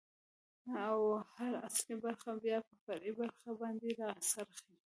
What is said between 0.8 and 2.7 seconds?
،او هر اصلي برخه بيا